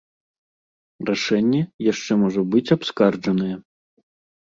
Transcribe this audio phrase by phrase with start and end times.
[1.09, 3.55] Рашэнне яшчэ можа быць абскарджанае.